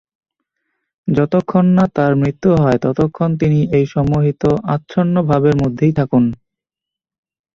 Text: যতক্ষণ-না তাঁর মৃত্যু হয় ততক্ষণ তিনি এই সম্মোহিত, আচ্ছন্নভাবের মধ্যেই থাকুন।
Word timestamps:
যতক্ষণ-না 1.07 1.85
তাঁর 1.95 2.11
মৃত্যু 2.15 2.49
হয় 2.55 2.79
ততক্ষণ 2.85 3.29
তিনি 3.41 3.59
এই 3.77 3.85
সম্মোহিত, 3.93 4.43
আচ্ছন্নভাবের 4.75 5.55
মধ্যেই 5.61 5.93
থাকুন। 5.99 6.23